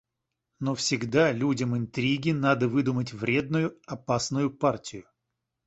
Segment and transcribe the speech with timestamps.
[0.59, 5.03] Но всегда людям интриги надо выдумать вредную, опасную партию.